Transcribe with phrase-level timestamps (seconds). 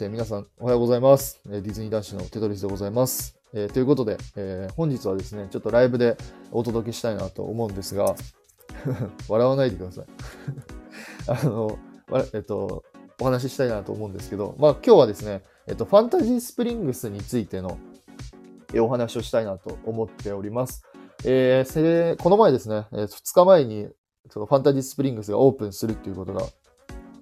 [0.00, 1.40] えー皆さん、おはようございます。
[1.50, 3.36] えディズニー男子のテトリスでございます。
[3.52, 6.16] えーということで、えー本日はですね、ちょっとライブで
[6.52, 8.14] お届けしたいなと思うんですが、
[9.28, 10.06] 笑わないでください。
[11.26, 11.78] あの、
[12.32, 12.84] えっと、
[13.20, 17.76] お話ししたいなと思うんですけど、まあ今日はですね、えっと、ファンタジースプリングスについての
[18.76, 20.84] お話をしたいなと思っております。
[21.24, 23.88] えーこの前ですね、2日前に
[24.30, 26.42] そのファンタジースプリングスがオープンするっていうことが、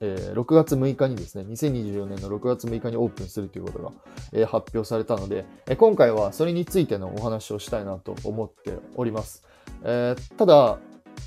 [0.01, 3.93] えー6月6日にですね、2024年の6月6日にオープンするということが、
[4.33, 9.43] えー発表されたので、えー今回はそれについてのお話をしたいなと思っております。
[9.85, 10.79] えーただ、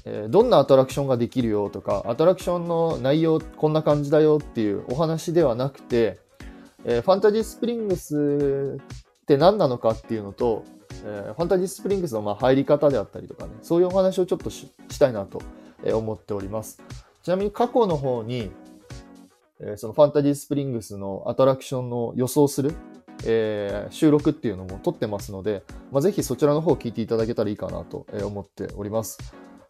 [0.06, 6.20] えーどんなアトラクションができるよとか、アトラクションの内容こんな感じだよっていうお話ではなくて、
[6.86, 8.80] えーファンタジースプリングス
[9.22, 10.64] って何なのかっていうのと、
[11.04, 15.42] えーファンタジースプリングスのまあ入り方であったりとかね、そういうお話をちょっとししたいなと
[15.94, 16.82] 思っております。
[17.22, 18.50] ちなみに過去の方に、
[19.62, 22.74] えそのファンタジースプリングスのアトラクションの予想する、
[23.26, 29.20] えー収録っていうのも撮ってますので、まあ、ぜひそちらの方を聞いていただけたらいいかなと思っております。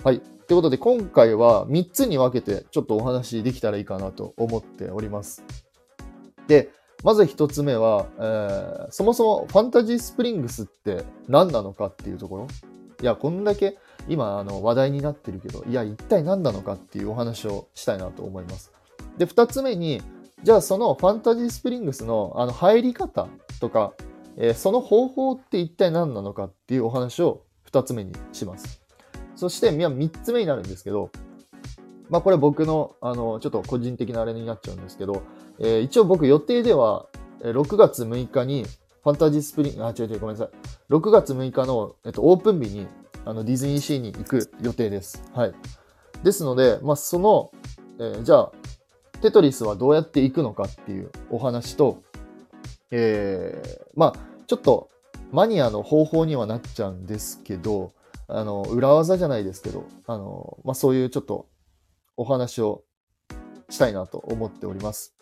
[0.03, 0.19] はい。
[0.19, 5.43] ということで今回は3つに分けてちょっとお話できたらいいかなと思っております。
[6.47, 6.69] で、
[7.03, 12.47] まず1つ目は、えーそもそもファンタジースプリングスって何なのかっていうところ。
[13.01, 18.78] いや、こんだけ今あの話題になってるけど、いや、一体何なのかっていうお話をしたいなと思います。
[19.19, 20.01] で、2つ目に、
[20.43, 23.27] じゃあそのファンタジースプリングスのあの入り方
[23.59, 23.93] とか、
[24.37, 28.81] えーその方法って一体何なのかっていうお話を2つ目にします。
[29.35, 31.11] そして、み3つ目になるんですけど、
[32.09, 35.21] まあこれ僕のあのちょっと個人的なあれになっちゃうんですけど、
[35.59, 37.07] えー一応僕予定では
[37.41, 38.65] 6月6日に
[39.03, 40.49] ファンタジースプリング、あ、違う違う、ごめんなさい。
[40.89, 42.87] 6月6日の、えっと、オープン日に
[43.25, 45.21] あのディズニーシーに行く予定です。
[45.33, 45.53] はい。
[46.23, 47.51] ですので、まあ、その、
[47.99, 48.51] えーじゃあ、
[49.19, 52.03] テトリスはどうやって行くのかっていうお話と、
[52.91, 54.13] えーまあ、
[54.47, 54.89] ちょっと
[55.31, 57.93] マニアの方法にはなっちゃうんですけど、
[58.27, 61.47] あの、裏技じゃないですけど、あの、まあ、そういうちょっと
[62.17, 62.83] お話を
[63.69, 65.15] したいなと思っております。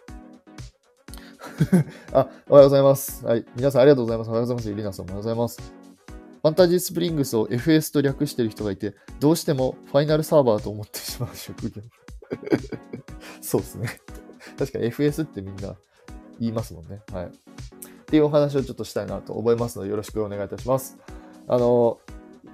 [2.14, 3.26] あ、おはようございます。
[3.26, 3.46] はい。
[3.56, 4.28] 皆さんありがとうございます。
[4.30, 4.70] おはようございます。
[4.70, 5.62] ゆりなさんおはようございます。
[5.62, 11.82] ファンタジースプリングスを FS と略してる人がいて、どうしてもファイナルサーバーと思ってしまう職業。
[13.42, 14.02] そうですね。
[14.58, 15.76] 確かに FS ってみんな
[16.40, 17.02] 言いますもんね。
[17.12, 17.26] はい。
[17.26, 17.30] っ
[18.06, 20.98] ていうお話をちょっとしたいなと思いますので、よろしくお願いいたします。
[21.48, 22.00] あの、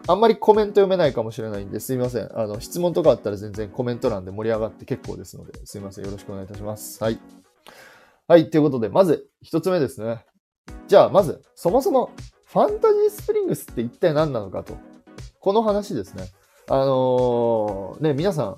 [0.08, 2.30] あんまりコメント読めないかもしれないんですいません。
[2.38, 6.06] あの、質問とかあったら全然コメント欄で盛り上がって結構ですので、すいません。
[6.06, 7.04] よろしくお願いいたします。
[7.04, 7.20] はい。
[8.28, 8.50] はい。
[8.50, 10.26] ということで、まず一つ目ですね。
[10.88, 12.12] じゃあ、まず、そもそも
[12.46, 14.78] ファンタジースプリングスって一体何なのかと。
[15.40, 16.26] この話ですね。
[16.70, 18.58] あのーね、皆さん、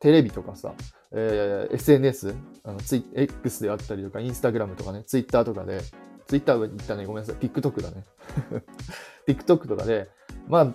[0.00, 0.74] テレビとかさ、
[1.12, 2.34] えー SNS、
[2.64, 5.80] あのツイ X であったりとか、インスタグラムとかね、ツイッターとかで、
[6.26, 8.04] ツイッターは言ったね、ごめんなさい、TikTok だね。
[9.28, 10.08] TikTok とかで、
[10.48, 10.68] まあ、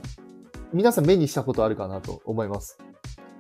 [0.73, 2.77] 皆さん目にしたことあるかなと思います。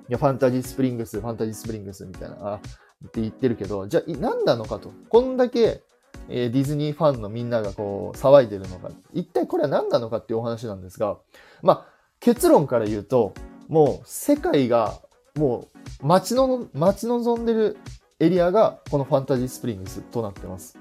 [0.09, 4.91] いや、ファンタジースプリングス、ファンタジースプリングスみたいな、あって言ってるけど、じゃあ、何なのかと。
[5.09, 5.83] こんだけ、
[6.27, 8.89] えーディズニーファンのみんながこう、騒いでるのか。
[9.13, 11.17] 一体これは何なのかっていうお話なんですが、
[11.61, 11.85] まあ、
[12.19, 13.33] 結論から言うと、
[13.67, 14.99] もう世界が、
[15.35, 17.77] もう待ちの、待ち望んでる
[18.19, 20.77] エリアが、このファンタジースプリングスとなってます。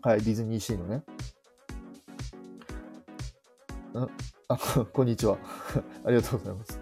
[0.00, 0.96] はい、ディズニーシーのね。
[0.96, 1.02] ん
[4.48, 4.56] あ、
[4.92, 5.36] こんにちは。
[6.04, 6.80] ありがとうございます。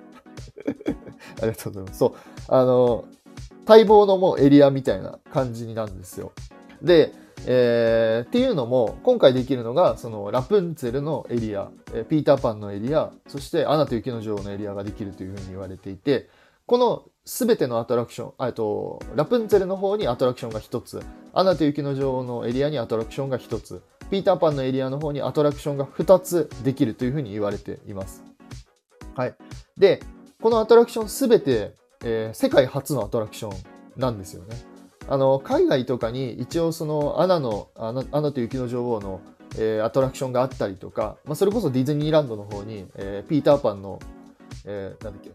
[1.43, 1.99] ありがとうございます。
[1.99, 2.15] そう。
[2.47, 3.05] あの、
[3.67, 6.31] 待望のもうエリアみたいな感じになんですよ。
[6.83, 7.13] で、
[7.47, 16.29] えーっていうのも、今回できるのが、そのラプンツェルのエリア、えピーターパンのエリア、そしてアナと雪の女王のエリアができるというふうに言われていて、
[16.71, 21.03] このすべてのアトラクション、えっと、ラプンツェルの方にアトラクションが1つ、
[21.35, 28.23] アナと雪の女王のエリアにアトラクションが1つ、ピーターパンのエリアの方にアトラクションが2つできるというふうに言われています。
[29.17, 29.35] はい。
[29.77, 30.01] で、
[30.41, 33.53] このアトラクションすべて、えー世界初のアトラクション
[33.97, 34.55] なんですよね。
[35.09, 39.21] あの、海外とかに一応そのアナの、アナアナと雪の女王の、
[39.59, 43.99] えーアトラクションがあったりとか、まあ、それこそディズニーランドの方に、えーピーターパンの、
[44.65, 45.33] えーなんだっけ、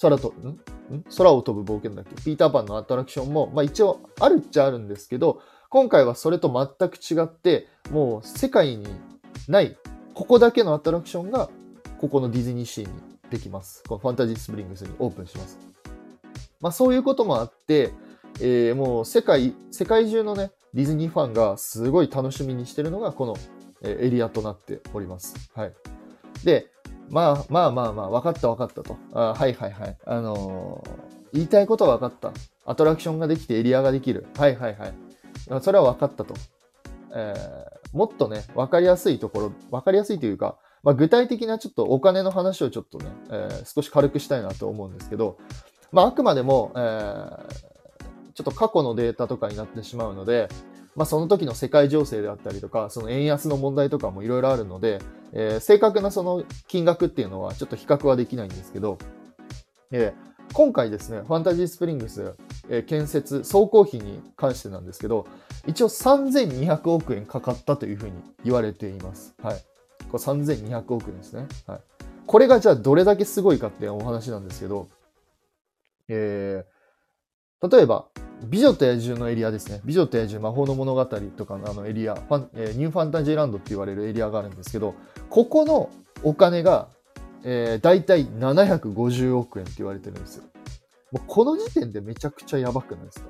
[0.00, 0.96] 空と、ん？
[0.96, 1.04] ん？
[1.16, 2.14] 空を飛ぶ冒険だっけ？
[2.22, 6.48] ピーターパンのアトラクションも、まあ、一応あるっちゃあるんですけど、今回はそれと
[6.78, 8.86] 全く違って、もう世界に
[9.48, 9.76] ない、
[10.14, 11.50] ここだけのアトラクションが、
[12.00, 12.92] ここのディズニーシーに
[13.30, 13.82] できます。
[13.88, 15.58] このファンタジースプリングスにオープンします。
[16.60, 17.92] まあそういうこともあって、
[18.40, 23.36] えーもう世界、世界中のね、ディズニーファンがすごい楽しみにしてるのがこの
[23.82, 25.50] エリアとなっております。
[25.54, 25.72] はい。
[26.44, 26.70] で、
[27.08, 28.96] まあまあまあまあ、分かった分かったと。
[29.12, 29.96] あはいはいはい。
[30.04, 32.32] あのー言いたいことは分かった。
[32.64, 34.26] アトラクションができてエリアができる。
[34.36, 34.94] はいはいはい。
[35.60, 36.34] それは分かったと。
[37.14, 45.38] えー、もっとね、分かりやすいところ、分かりやすいというか、まあ、具体的なちょっとお金の話をちょっとね、えー、少し軽くしたいなと思うんですけど、
[45.92, 47.32] まあ、あくまでも、えー、
[48.34, 50.48] ちょっと過去のデータとかになってしまうので、
[50.96, 55.00] まあ、その時の世界情勢であったりとか、その円安の問題とかもいろいろあるので、
[55.32, 58.98] えー、正確なその金額っていうのはちょっと比較はできないんですけど、
[59.90, 62.34] えー、今回ですね、ファンタジースプリングス、
[62.70, 65.26] えー、建設、総工費に関してなんですけど、
[65.66, 68.12] 一応3200億円かかったというふうに
[68.44, 69.34] 言われています。
[69.42, 69.56] はい。
[70.10, 71.46] これ3200億円ですね。
[71.66, 71.80] はい。
[72.26, 74.88] これがじゃあどれだけすごいかっていうお話なんですけど、
[76.08, 78.06] えー、例えば、
[78.44, 79.80] 美女と野獣のエリアですね。
[79.84, 84.94] 美女と野獣魔法の物語とかのあのエリア、ファンえー、ニューファンタジーランドって言われるエリアがあるんですけど、
[85.30, 85.90] ここの
[86.22, 86.88] お金が、
[87.44, 90.44] えー、大体750億円って言われてるんですよ。
[91.12, 93.26] もうこの時点でめちゃくちゃやばくないですか？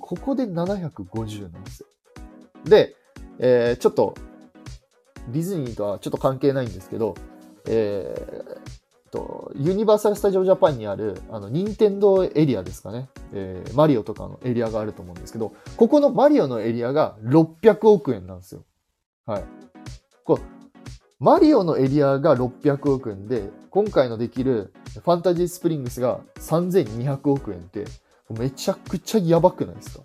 [0.00, 1.86] ここで750なんですよ。
[2.64, 2.94] で、
[3.38, 4.14] えー、ちょっと、
[5.28, 7.14] ディズニーとはちょっと関係ないんですけど、
[7.66, 8.58] えー、
[9.16, 13.08] と、ユニバーサル・スタジオ・ジャパンにある、あの、任天堂エリアですかね。
[13.32, 18.64] えー、マリオとかのエリアがあると思うんですけど、ここのマリオのエリアが600億円なんですよ。
[19.24, 19.44] はい。
[20.24, 20.38] こ
[21.18, 27.86] マリオのエリアが600億円で、今回のできるファンタジースプリングスが3200億円って、
[28.30, 30.04] めちゃくちゃやばくないですか？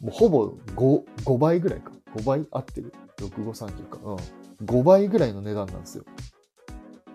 [0.00, 1.92] もうほぼ 5, 5倍ぐらいか。
[2.16, 3.98] 5倍合ってる ?6530 か。
[4.02, 4.16] うん。
[4.64, 6.04] 5倍ぐらいの値段なんですよ。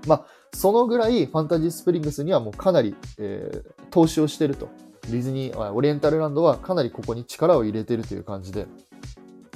[0.06, 4.70] まあ、そのぐらいファンタジースプリングスにはもうかなり、えー、投資をしてると。
[5.10, 8.68] ディズニー、オリエンタルランドはかなりここに力を入れてるという感じで、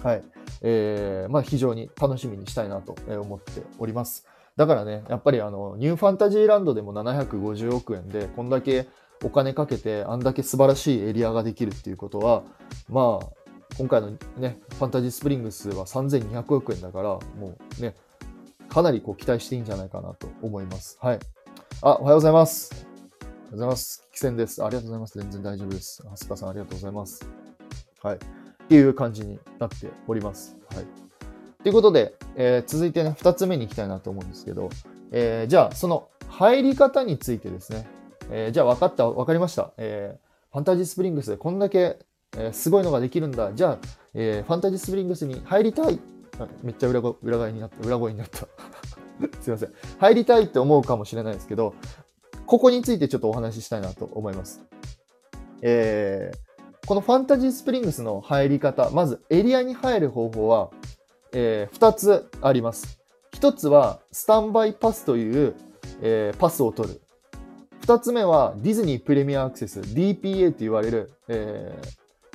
[0.04, 0.24] はい。
[0.62, 4.26] えー、まあ非常に楽しみにしたいなと思っております。
[4.58, 8.88] だからね、やっぱりあの、ニューファンタジーランドでも750億円で、こんだけ
[9.24, 12.44] お金かけて、あんだけ素晴らしいエリアができるっていうことは、
[12.90, 13.26] まあ、
[13.78, 17.10] 今回のね、ファンタジースプリングスは3200億円だから、
[17.40, 17.96] もうね、
[18.70, 20.98] かなりこう期待していいんじゃないかなと思います。
[21.02, 21.20] はい。
[21.82, 22.88] あ、おはようございます。
[23.22, 24.08] おはようございます。
[24.12, 24.64] キセンです。
[24.64, 25.18] ありがとうございます。
[25.20, 26.08] 全然大丈夫です。
[26.08, 27.28] ハスカさんありがとうございます。
[28.02, 28.16] はい。
[28.16, 28.20] っ
[28.68, 30.58] ていう感じになっております。
[30.76, 30.86] はい。
[31.64, 34.70] ということで、えー、続いてね、二つ目に行きたいなと思うんですけど、
[35.12, 37.88] えー、じゃあ、その入り方についてですね、
[38.30, 39.72] えー、じゃあ分かった、分かりました。
[39.78, 40.18] え、
[40.52, 42.00] ファンタジースプリングスでこんだけ、
[42.38, 43.54] え、すごいのができるんだ。
[43.54, 43.78] じゃあ、
[44.14, 46.00] え、ファンタジースプリングスに入りたい
[46.64, 48.48] めっちゃ裏裏返になった、裏声になった。
[49.42, 49.74] すいません。
[50.00, 51.74] 入りたいって思うかもしれないですけど、
[52.46, 54.62] ここについてちょっとお話ししたいなと思います。
[55.62, 60.70] えー、このファンタジースプリングスの入り方、まずエリアに入る方法は、
[61.34, 63.00] えー、2つあります。
[63.34, 65.56] 1つは、スタンバイパスという、
[66.02, 67.02] えー、パスを取る。
[67.82, 71.88] 2つ目は、ディズニープレミアアクセス、DPA と言われる、えー、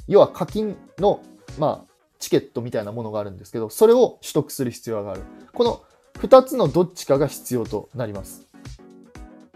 [0.09, 1.21] 要は課金の、
[1.59, 1.92] まあ、
[2.23, 5.23] チケットみたいなものがあるんですけど、それを取得する必要がある。
[5.53, 5.83] この
[6.15, 8.47] 2つのどっちかが必要となります。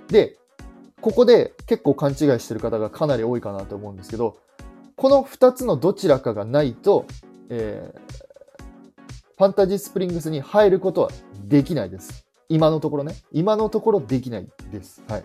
[0.09, 0.37] で、
[1.01, 4.37] ここで結構勘違いしてる方がかなり多いかなと思うんですけど、
[4.97, 7.07] この2つのどちらかがないと、
[7.51, 8.63] えー、
[9.39, 11.11] ファンタジースプリングスに入ることは
[11.45, 12.27] できないです。
[12.49, 13.15] 今のところね。
[13.31, 15.05] 今のところできないです。
[15.07, 15.25] はい。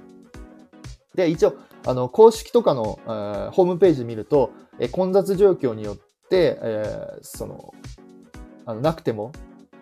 [1.16, 1.56] で、一応、
[1.88, 5.98] あの、公式とかの、えー、ホームページ見ると、え混雑状況によっ、
[6.38, 7.74] えー、その、
[8.66, 9.32] あのなくても、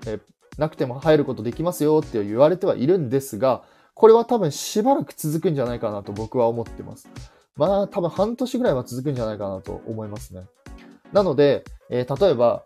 [0.05, 0.21] えー、
[0.57, 7.09] なくても入ることできますよって言われてはいるんですが、これは多分しばらく続くんじゃないかなと僕は思ってます。
[7.55, 10.43] まあ多分半年ぐらいは続くんじゃないかなと思いますね。
[11.11, 12.63] なので、えー、例えば、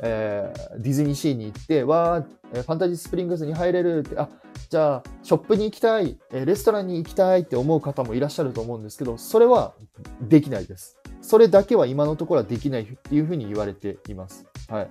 [0.00, 4.28] えー、ディズニーシーに行って、わー、ファンタジースプリングスに入れるって、あ、
[4.68, 9.74] じゃあ、ショップに行きたい、レストランに行きたいって思う方もいらっしゃると思うんですけど、それは
[10.20, 10.97] できないです。
[11.28, 14.46] それだけは今のところはできないっていうふうに言われています。
[14.66, 14.90] はい。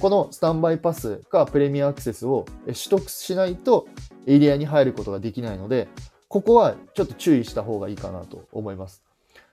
[0.00, 3.86] このスタンバイパスかプレミアアクセスを取得しないと
[4.26, 5.86] エリアに入ることができないので、
[6.26, 9.04] ここはちょっと注意した方がいいかなと思います。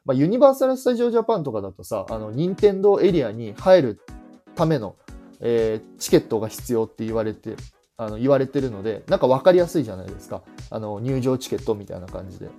[0.06, 4.00] まあ、ユニバーサル・スタジオ・ジャパンとかだとさ、あの、任天堂エリアに入る
[4.56, 4.96] ための、
[5.40, 7.58] えー、チケットが必要って言われて、
[7.96, 10.42] あの、言われてるので、なんか分かりやすいじゃないですか。
[10.72, 12.50] あの、入場チケットみたいな感じで。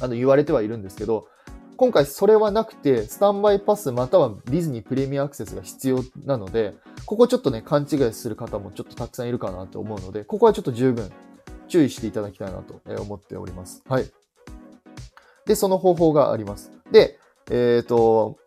[0.00, 1.28] あの、言われてはいるんですけど、
[1.76, 11.10] 今回それはなくて、スタンバイパスまたはディズニープレミアアクセスが必要なので、ここちょっとね、勘違いする方もちょっとたくさんいるかなと思うので、ここはちょっと十分
[11.68, 13.82] 注意していただきたいなと思っております。
[13.88, 14.10] はい。
[15.44, 16.72] で、その方法があります。
[16.90, 17.18] で、
[17.50, 18.38] えっ、ー、と、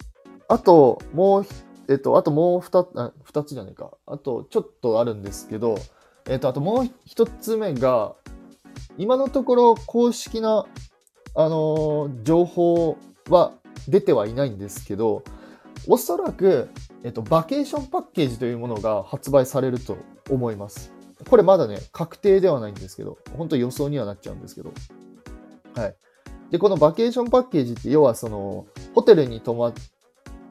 [0.48, 1.46] あと、もう、
[1.88, 2.88] えっ、ー、と、あともう二つ、
[3.24, 3.92] 二つじゃないか。
[4.08, 5.78] あと、ちょっとあるんですけど、
[6.28, 8.16] えっ、ー、と、あともう一つ目が、
[8.98, 10.66] 今のところ公式な、
[11.36, 12.98] あの情報
[13.30, 13.54] は
[13.88, 15.24] 出てはいないんですけど、
[15.88, 16.70] おそらく、
[17.04, 19.98] えっと、バケーションパッケージというものが発売されると
[20.30, 20.94] 思います。
[21.30, 24.72] これまだね、確定ではないんですけど、本当予想にはなっちゃうんですけど。
[25.76, 25.96] はい。
[26.52, 29.74] で、このバケーションパッケージって、要はその、ホテルに泊まっ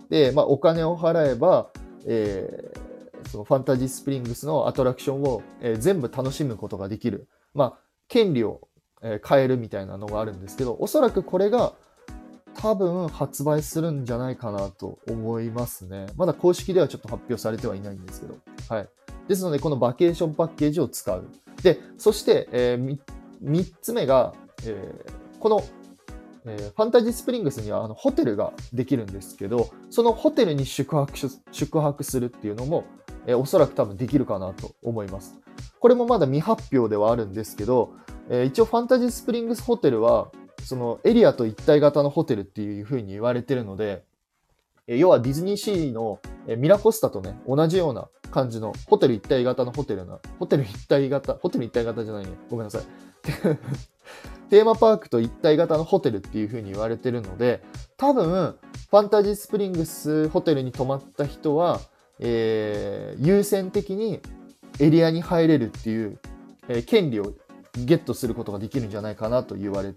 [0.08, 1.70] て、まあ、お金を払えば、
[2.06, 7.28] えー、そのファンタジースプリングスのアトラクションを、えー、全部楽しむことができる。
[7.54, 8.60] まあ、権利を、
[9.02, 11.72] えー、変えるみたいなのがあるんですけど、おそらくこれが
[12.60, 16.06] 多分発売するんじゃないかなと思いますね。
[16.16, 18.36] まだ公式ではちょっと発表されてはいないんですけど。
[18.68, 18.88] はい。
[19.28, 21.24] ですので、このバケーションパッケージを使う。
[21.62, 22.98] で、そして、えー、
[23.44, 24.34] 3つ目が、
[24.64, 25.62] えー、この
[26.50, 31.12] えー、ファンタジースプリングスにはあのホテルができるんですけど、そのホテルに宿泊
[31.52, 32.84] 宿泊するっていうのも、
[33.26, 35.38] えー、おそらく多分できるかなと思います。
[35.78, 37.92] これもまだ未発表ではあるんですけど、
[38.30, 40.30] えー、一応ファンタジースプリングスホテルは、
[40.68, 44.04] そのエリアと一体型のホテルっていう風に言われてるので、
[44.86, 46.20] 要はディズニーシーの、
[46.58, 52.32] ミラコスタとね、同じような感じのホテル一体型のホテルな、ホテル一体型、ホテル一体型じゃないね。
[52.50, 52.82] ごめんなさい。
[54.50, 57.62] テーマパークと一体型のホテルっていう風に言われてるので、
[57.96, 58.54] 多分、
[58.90, 61.80] ファンタジースプリングスホテルに泊まった人は、
[62.18, 64.20] えー、優先的に
[64.80, 66.18] エリアに入れるっていう、
[66.68, 67.32] えー、権利を
[67.84, 69.94] ゲットすることができるんじゃないかなと言われ、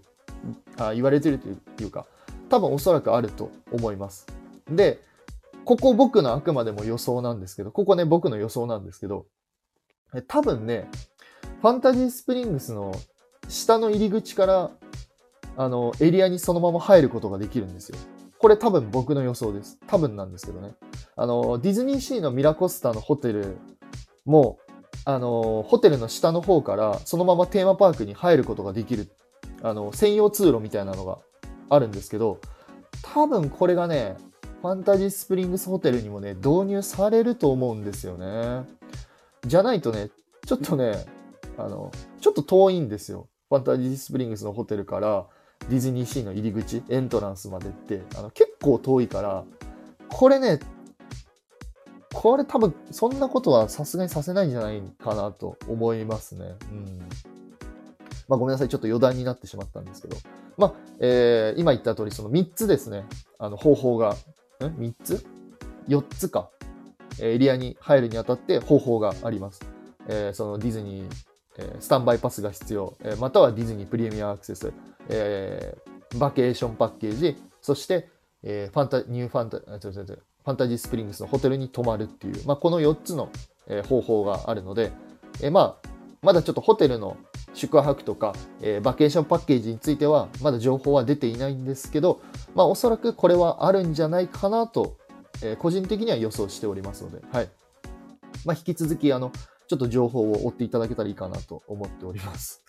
[0.76, 1.48] あ言われてると
[1.82, 2.06] いうか、
[2.48, 4.26] 多分おそらくあると思います。
[4.70, 5.00] で、
[5.64, 9.26] ここ僕のあくまでも予想なんですけど、ここね、僕の予想なんですけど、
[10.28, 10.88] 多分ね、
[11.60, 12.92] ファンタジースプリングスの
[13.48, 14.70] 下の入り口から、
[15.56, 17.98] あの、エリアにそのまま入ることができるんですよ。
[18.38, 19.78] これ多分僕の予想です。
[19.86, 20.74] 多分なんですけどね。
[21.14, 23.56] あの、ディズニーシーのミラコスタのホテル
[24.24, 24.58] も、
[25.04, 29.08] あの、ホテルの下の方からそのままテーマパークに入ることができる、
[29.62, 31.18] あの、専用通路みたいなのが
[31.68, 32.38] あるんですけど、
[33.02, 34.16] 多分これがね、
[34.60, 38.64] ファンタジースプリングスホテルにもね、導入されると思うんですよね。
[39.46, 40.10] じゃないとね、
[40.46, 41.04] ちょっとね、
[41.58, 41.90] あの、
[42.20, 43.28] ちょっと遠いんですよ。
[43.48, 45.26] ファンタジースプリングスのホテルから
[45.68, 49.44] ディズニーシーの入り口、エントランスまでって、あの結構遠いから、
[50.08, 50.60] これね、
[52.12, 56.54] これ多分そんなことはさすがにさせないんじゃないかなと思いますね。
[56.70, 57.08] うん。
[58.28, 60.16] まあごめんなさい、ちょっと余談になってしまったんですけど。
[60.56, 63.04] まあ、えー、今言った通り、その3つですね、
[63.38, 64.16] あの方法が、
[64.60, 65.26] ん ?3 つ
[65.88, 66.50] ?4 つか。
[67.20, 69.60] エリアに入るにあたって方法があります。
[70.08, 74.72] えー、そのディズニーえスタンバイパスが必要、えまたはディズニープレミアアクセス、
[75.08, 78.08] えー、バケーションパッケージ、そして、
[78.42, 83.30] えー、ファンタ、ニューファンタ、ファンタジースプリングスのホテルに泊まるっていう、まあ、この4つの、
[83.68, 84.90] え方法があるので、
[85.40, 85.88] えまあ、
[86.22, 87.16] まだちょっとホテルの
[87.54, 92.20] 宿泊とか、えー、バケーションパッケージについては、まだ情報は出ていないんですけど、
[92.54, 94.96] まあ、おそらくこれはあるんじゃないかなと、
[95.42, 97.50] えー、個人的には予想しておりますので、はい。
[98.44, 99.32] まあ、引き続き、あの、
[99.68, 102.62] ちょっと情報を追っていただけたらいいかなと思っております。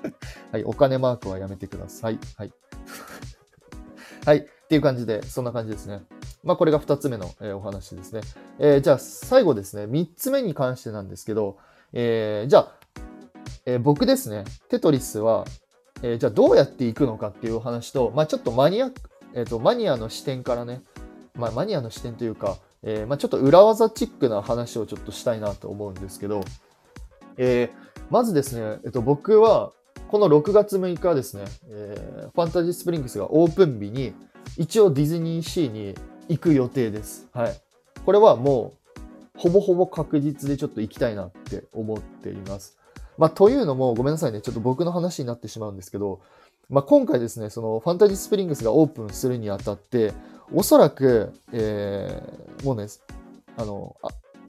[0.52, 2.18] はい、お金マークはやめてください。
[2.36, 2.52] はい。
[4.24, 4.38] はい。
[4.38, 6.02] っていう感じで、そんな感じですね。
[6.42, 8.20] まあ、これが2つ目の、えー、お話ですね。
[8.58, 11.58] えー、じゃあ、最後ですね、3つ目に関してなんですけど、
[11.92, 12.79] えー、じゃあ、
[13.66, 15.44] え僕ですね、テトリスは、
[16.02, 18.90] えじゃあどうやっていくのかっていうお話と、まあ、ちょっとマニア、
[19.34, 20.82] えっ、と、マニアの視点からね、
[21.34, 26.42] まあ、マニアの視点というか、えー、まあ、ちょっと裏技チックな話をちょっとしたいなと思うんですけど、
[27.36, 27.70] え、
[28.10, 29.72] まずですね、えっと、僕は
[30.08, 34.12] この6月6日ですね、えー、ファンタジースプリングスがオープン日に
[34.56, 35.94] 一応ディズニーシーに
[36.28, 37.28] 行く予定です。
[37.32, 37.60] はい。
[38.04, 38.72] これはも
[39.36, 42.76] うほぼほぼ確実でちょっと行きたいなって思っています。
[43.20, 46.20] まあ、というのも、ごめんなさいね、ちょっと僕の話になってしまうんですけど、
[46.70, 50.14] まあ、今回ですね、そのファンタジースプリングスがオープンするにあたって、
[50.54, 52.86] おそらく、えー、もうね、
[53.58, 53.94] あの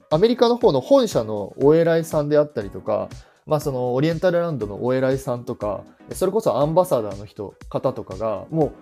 [0.08, 3.10] アメリカの方の本社のお偉いさんであったりとか、
[3.44, 8.72] まあそのオリエンタルランドのお偉いさんとか、それこそアンバサダーの人、方とかが、もう、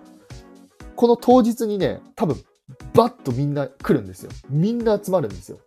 [0.95, 2.37] この当日にね、多分、
[2.93, 4.31] バッとみんな来るんですよ。
[4.49, 5.57] みんな集まるんですよ。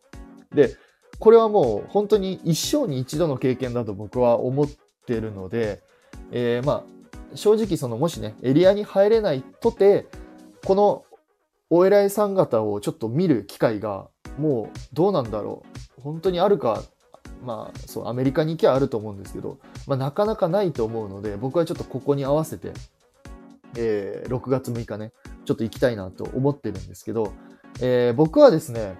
[0.54, 0.76] で、
[1.18, 4.68] これはもう本当に一生に一度の経験だと僕は思っ
[5.06, 5.82] てるので、
[6.32, 6.84] えー、ま
[7.32, 10.06] あ、正直そのもしね、エリアに入れないとて、
[10.64, 11.04] この
[11.70, 15.64] お偉いさん方をちょっと見る機会がもうどうなんだろ
[15.98, 16.82] う本当にあるか
[17.42, 22.72] まあそうアメリカに行きゃあると思うんですけど、まあ、なかなかないと思うので僕はちょっとここに合わせて、
[23.76, 25.12] えー、6月6日ね
[25.44, 27.32] ちょっと行きたいなと思ってるんですけど、
[27.80, 28.96] えー、僕はですね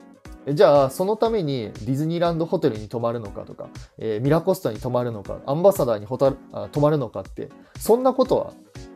[0.53, 7.49] じゃあ、そのためにディズニーランドホテルに泊まるのかとか、えー、ミラコスタに泊まるのか、アンバサダーにホタあ泊まるのかって、
[7.79, 8.53] そんなことは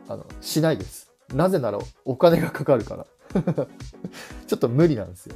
[0.07, 1.11] あのしないです。
[1.33, 3.05] なぜならお金がかかるから。
[4.47, 5.35] ちょっと無理なんですよ。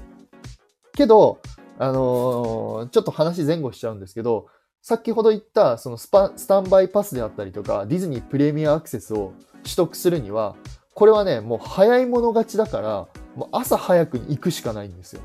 [0.96, 1.40] けど、
[1.80, 4.48] あのーちょっと話前後しちゃうんですけど、
[4.82, 10.56] 先ほど言ったそのスパスタンバイパスであったりとか、ディズニープレミアアクセスを取得するには、
[10.94, 15.22] これはね、もう早い者勝ちだから、もう朝早くに行くしかないんですよ。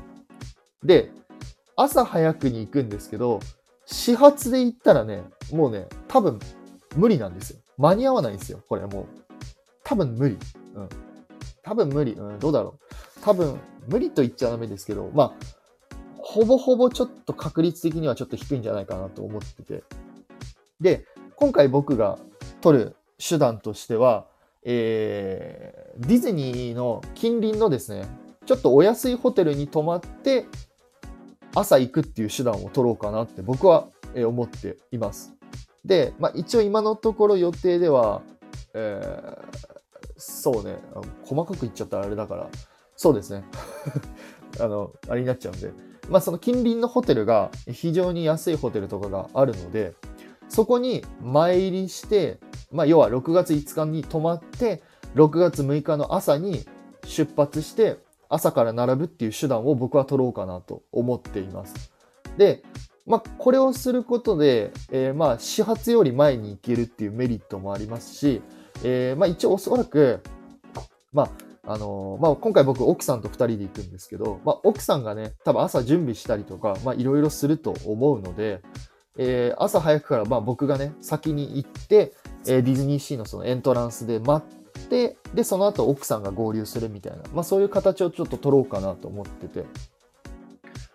[0.83, 1.11] で、
[1.75, 3.39] 朝早くに行くんですけど、
[3.85, 6.39] 始発で行ったらね、もうね、多分
[6.95, 7.59] 無理なんですよ。
[7.77, 9.05] 間に合わないんですよ、これもう。
[9.83, 10.37] 多分無理。
[10.75, 10.89] うん。
[11.63, 12.13] 多分無理。
[12.13, 13.21] うん、どうだろう。
[13.21, 15.33] 多分、無理と言っちゃダメですけど、まあ、
[16.17, 19.83] ほぼほぼちょっと確率的にはちょっと低いんじゃないかなと思ってて。
[20.79, 21.05] で、
[21.35, 22.19] 今回僕が
[22.61, 24.27] 取る手段としては、
[24.63, 28.05] えー、ディズニーの近隣のですね、
[28.45, 30.45] ちょっとお安いホテルに泊まって、
[31.55, 35.33] 朝行くっていう手段を取ろうかなって僕は思っています。
[35.85, 38.21] で、まあ一応今のところ予定では、
[38.73, 39.79] えー
[40.19, 40.77] そうね、
[41.23, 42.49] 細かく言っちゃったらあれだから、
[42.97, 43.45] そうですね。
[44.59, 45.71] あの、あれになっちゃうんで、
[46.09, 49.95] まあその近隣のホテルが非常に安いホテルとかがあるので、
[50.49, 52.39] そこに前入りして、
[52.71, 54.81] まあ要は6月5日に泊まって、
[55.15, 56.65] 6月6日の朝に
[57.05, 57.97] 出発して、
[58.29, 61.91] 朝から並ぶっていう手段を僕は取ろうかなと思っています。
[62.37, 62.63] で、
[63.05, 68.41] まあこれをすることで、えーまあ始発より前に行けるっていうメリットもありますし、
[68.83, 70.21] えーまあ一応おそらく、
[71.11, 71.29] まあ
[71.71, 78.61] あのまあ、今回僕奥さんと2人で行くんですけど、まあ、奥さんがね、多分朝準備したりとか、いろいろすると思うので、
[79.17, 82.13] えー朝早くからまあ僕がね、先に行って、
[82.47, 84.58] えーディズニーシーのそのエントランスで待って、
[84.89, 89.65] で、その後奥さんが合流するみたいな、まあそういう形をちょっと取ろうかなと思ってて。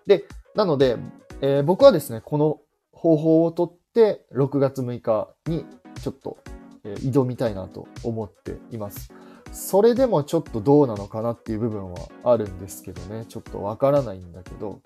[0.07, 0.25] で、
[0.55, 0.97] なので、
[1.41, 2.61] えー僕はですね、この
[2.93, 5.65] 方法を取って、6月6日に
[6.03, 6.39] ちょっと、
[6.85, 9.13] えー挑みたいなと思っています。
[9.53, 14.81] それでもちょっとどうなのかなっていう部分はあるんですけどね、ちょっとわからないんだけど、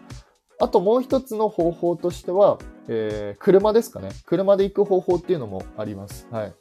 [0.61, 4.11] あともう一つの方法としては、えー車ですかね。
[4.27, 6.27] 車で行く方法っていうのもあります。
[6.31, 6.53] はい。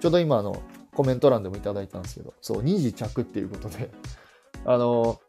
[0.00, 0.60] ちょうど今あの、
[0.94, 3.90] コメント欄でもいただいたんですけど、そう、2時着っていうことで、
[4.64, 5.20] あの、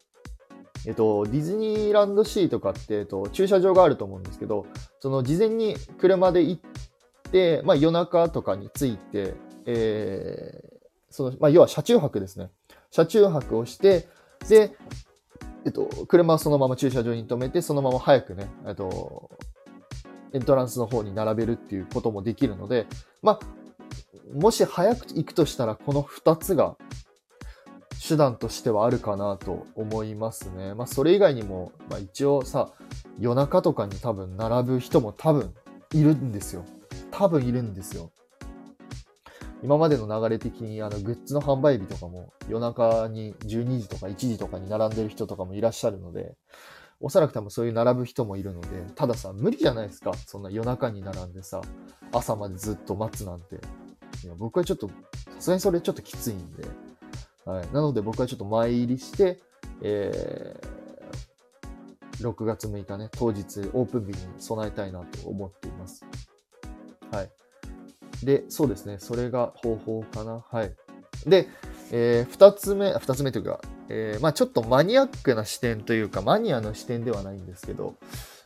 [0.85, 4.65] えっと、ディズニーランドシーとかって、えっと、駐車場があると思うんですけど、
[4.99, 6.61] その事前に車で行っ
[7.31, 10.73] て、まあ夜中とかに着いて、えー
[11.13, 12.49] その、まあ要は車中泊ですね。
[12.89, 14.07] 車中泊をして、
[14.49, 14.75] で、
[15.63, 19.29] えっと、車をそのまま駐車場に止めて、そのまま早くね、えっと、
[20.33, 22.87] エントランスの方に並べるっていうこともできるので、
[23.21, 23.39] まあ、
[24.33, 26.75] もし早く行くとしたら、この2つが
[28.07, 30.73] 手段としてはあるかなと思いますね。
[30.73, 32.71] まあ、それ以外にも、まあ、一応さ、
[33.19, 35.53] 夜中とかに多分並ぶ人も多分
[35.93, 36.65] いるんですよ。
[37.11, 38.11] 多分いるんですよ。
[39.63, 46.35] 今までの流れ的にあのグッズの販売日とかも夜中に12時とか1時とかに並んでる人とかもいらっしゃるので、
[46.99, 50.13] おそらく多分そういう並ぶ人もいるので、たださ、無理じゃないですか。
[50.25, 51.61] そんな夜中に並んでさ、
[52.11, 53.61] 朝までずっと待つなんて。
[54.23, 54.93] いや僕はちょっと、さ
[55.39, 56.65] すがにそれちょっときついんで。
[57.45, 57.67] はい。
[57.73, 59.41] なので僕はちょっと前入りして、
[59.81, 66.05] えー、6月6日ね、当日オープン日に備えたいなと思っています。
[67.11, 68.25] はい。
[68.25, 68.97] で、そうですね。
[68.99, 70.43] それが方法かな。
[70.49, 70.73] はい。
[71.25, 71.49] で、
[71.91, 73.59] えー、二つ目、二つ目というか、
[73.89, 77.95] えーまあちょっとマニアックな視点というか、マニアの視点ではないんですけど、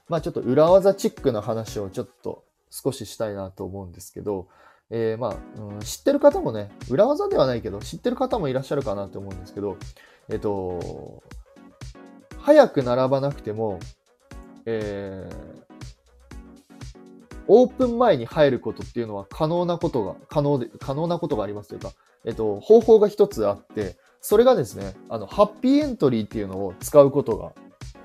[0.10, 4.48] まあちょっと裏技チックな話をちょっと少ししたいなと思うんですけど、
[4.90, 9.78] えーまあ、うん、知ってる方もね、裏技ではないけど、知ってる方もいらっしゃるかなと思うんですけど、
[10.30, 11.24] えっ、と、
[12.40, 13.80] 早く並ばなくても、
[14.66, 15.58] えー
[17.48, 21.94] オープン前に入ることっていうのは可能なことが、可能で、可能なことがありますというか、
[22.26, 27.54] えっと、方法が一つあって、それがですね、あの、ハッピーエントリーっていうのを使うことが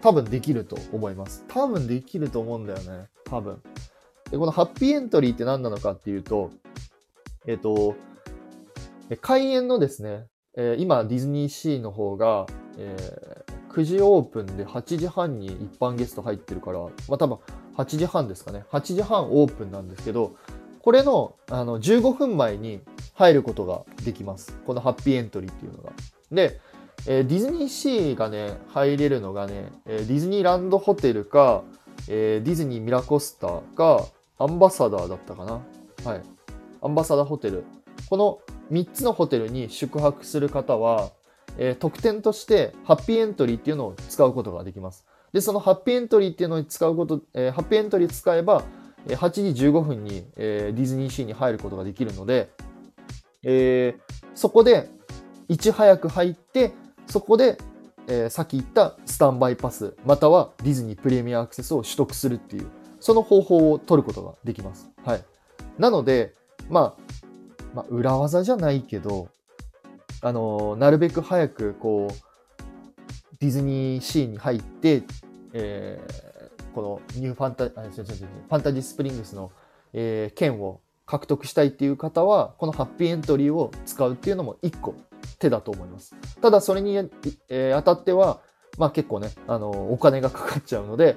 [0.01, 1.45] 多分できると思います。
[1.49, 3.09] 多分できると思うんだよね。
[3.25, 3.61] 多分。
[4.33, 6.51] で、このハッピーエントリーって何なのかっていうと、
[7.47, 7.95] えっと、
[9.21, 12.47] 開園のですね、えー今ディズニーシーの方が、
[12.79, 17.39] えー9時オープンで8時半に一般ゲスト入ってるから、まあ多分
[17.77, 18.65] 8時半ですかね。
[18.71, 20.35] 8時半オープンなんですけど、
[20.83, 22.81] これのあの15分前に
[23.15, 24.53] 入ることができます。
[24.67, 25.93] このハッピーエントリーっていうのが。
[26.31, 26.61] で、
[27.07, 31.63] えーディズニーシーがね、入れるのがね、えーディズニーランドホテルか、
[32.09, 34.07] えーディズニーミラコスタか、
[34.43, 35.61] アンバサダーだったかな。
[36.05, 36.23] はい。
[36.83, 37.65] アンバサダーホテル。
[38.09, 38.41] この
[38.73, 41.11] 3つのホテルに宿泊する方は、
[41.59, 45.07] えー特典としてハッピーエントリーっていうのを使うことができます。
[45.33, 48.65] で、そのハッピーエントリーっていうのに使うこと、えーハッピーエントリー使えば、
[49.07, 52.51] 8時15分に、えーディズニーシーに入ることができるので、
[53.43, 54.89] えーそこで
[55.49, 56.73] いち早く入って、
[57.07, 57.59] そこで
[58.09, 62.67] えー、さっき言ったスタンバイパス、またはディズニープレミアアクセスを取得するっていう、
[63.03, 64.89] その方法を取ることができます。
[65.05, 65.25] はい。
[65.77, 66.35] なので、
[66.71, 67.03] まあ、
[67.75, 69.29] まあ、裏技じゃないけど、
[70.21, 75.03] あの、なるべく早く、こう、ディズニーシーに入って、
[75.53, 79.51] えー、このニューファンタ、あ、違う違う違う、ファンタジースプリングスの、
[79.93, 84.95] えー、券を獲得したいっていう方は、このハッピーエントリーを使うっていうのも一個
[85.41, 86.15] 手だと思います。
[86.41, 86.95] ただそれに、
[87.49, 88.39] えー、当たっては、
[88.79, 91.17] まあ結構ね、あの、お金がかかっちゃうので、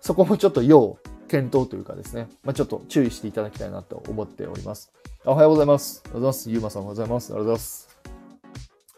[0.00, 0.98] そこもちょっと要
[1.34, 4.92] 検討というかですね、まあちょっと注意していただきたいなと思っております。
[5.24, 6.00] おはようございます。
[6.06, 6.50] おはようございます。
[6.50, 7.32] ゆうまさんおはようございます。
[7.32, 7.88] ありがとうございます。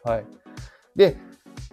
[0.05, 0.25] はい。
[0.95, 1.17] で、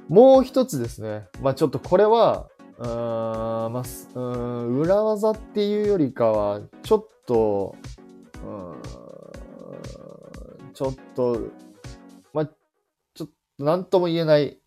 [0.07, 2.47] もう一つですね、まあちょっとこれは、
[2.77, 3.83] うーん、まあ、
[4.15, 7.75] うん、裏技っていうよりかは、ちょっと、
[8.45, 8.81] うん、
[10.73, 11.41] ちょっと、
[12.31, 12.49] まあ、
[13.59, 14.57] 何とも言えない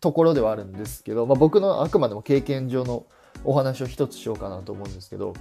[0.00, 3.06] ところではあるんですけど、まあ、僕のあくまでも経験上の
[3.44, 5.32] お話を一つしようかなと思うんですけど、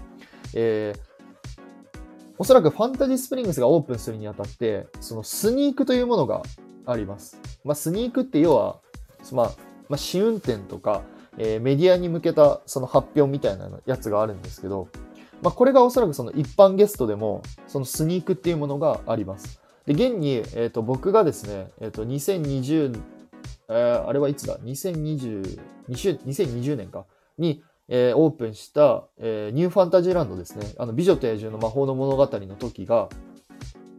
[0.53, 0.99] えー、
[2.37, 6.41] おそらくファンタジースプリングスがオープンするにあたって、そのスニークというものが
[6.85, 7.39] あります。
[7.63, 8.79] まあ、スニークって要は、
[9.31, 9.51] まあ、
[9.89, 11.01] まあ、試運転とか、
[11.37, 14.87] えー、メディアに向けたその発表みたいなやつがあるんですけど、
[15.41, 19.59] まあ、これがおそらくその一般ゲストでも、そのスニークっていうものがあります。
[19.85, 22.99] で、現に、えっ、ー、と、僕がですね、えっ、ー、と、2020、
[23.69, 27.05] えー、あれはいつだ ?2020、2020年か？
[27.37, 30.73] に、えー、オープンした、えー、ニューファンタジーランドですね。
[30.77, 33.09] あの、美女と野獣の魔法の物語の時が、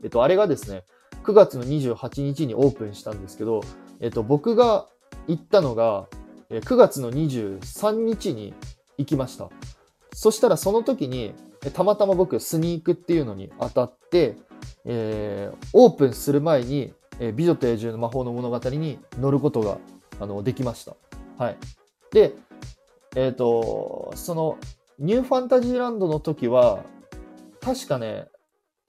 [0.02, 0.84] えっと、あれがですね、
[1.24, 3.62] 9月の28日にオープンしたんですけど、
[4.00, 4.86] えっと、僕が
[5.26, 6.06] 行ったのが、
[6.50, 8.54] え9月の23日に
[8.96, 9.50] 行きました。
[10.14, 11.34] そしたらその時に、
[11.74, 14.36] たまたま僕、スニークっていうのに当たって、
[14.84, 19.78] えー、オープンする前に、え、美女と野獣の魔法の物語に乗ることが
[20.20, 20.94] あのできました。
[21.36, 21.56] はい。
[22.12, 22.34] で、
[23.16, 24.58] えっ、ー、と、その、
[24.98, 26.84] ニューファンタジーランドの時は、
[27.60, 28.28] 確かね、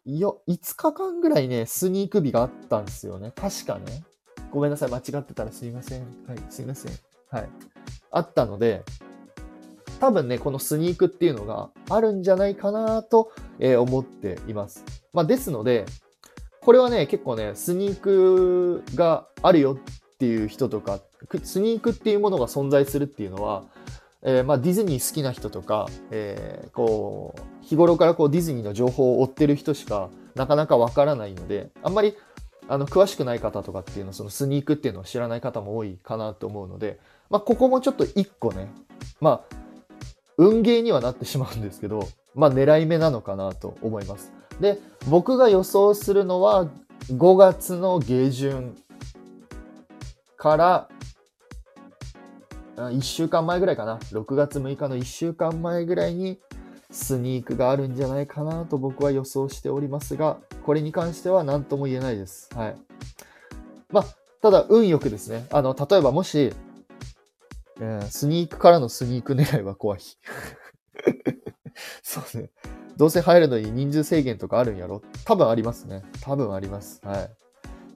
[0.05, 3.31] よ、5日間ぐらいね、スニーク日があったんですよね。
[3.35, 4.03] 確かね。
[4.51, 4.89] ごめんなさい。
[4.89, 6.01] 間違ってたらすいません。
[6.27, 6.91] はい、すいません。
[7.29, 7.49] はい。
[8.11, 8.83] あったので、
[9.99, 14.83] 多分ね、このスニークっていうのがあるんじゃないかなと、えー、思っています。
[15.13, 15.85] まあ、ですので、
[16.61, 20.99] これはね、結構ね、スニークがあるよっていう人とか、
[21.43, 23.65] スニークっていうものが存在するっていうのは、
[24.21, 32.15] えー、まあ、ディズニー好きな人とか、えー、こう、日頃からこうディズニーの情報を追ってる人しかなかなかわからないので、あんまり
[32.67, 38.71] あの詳しくない方とかっていうの、そのスニークっていうのを知らない方も多いかなと思うので、まあ、ここもちょっと一個ね、
[39.21, 39.55] まあ、
[40.37, 44.31] 運ゲーにはなってしまうんですけど、まあ狙い目なのかなと思います。
[44.59, 46.67] で、僕が予想するのは
[47.11, 48.75] 5月の下旬
[50.37, 50.89] から
[52.87, 53.97] 1週間前ぐらいかな。
[53.97, 56.39] 6月6日の1週間前ぐらいに
[56.91, 62.49] スニークがあるんじゃないかなと僕は予想しておりますが、これに関しては何とも言えないです。
[62.55, 62.75] はい。
[63.91, 64.05] まあ、
[64.41, 65.45] ただ運よくですね。
[65.51, 66.53] あの、例えばもし、
[67.81, 70.01] えー、スニークからのスニーク狙いは怖い。
[72.01, 72.49] そうですね。
[72.97, 76.03] どうせ入るのに人数制限とかあるんやろ多分ありますね。
[76.21, 76.99] 多分あります。
[77.05, 77.29] はい。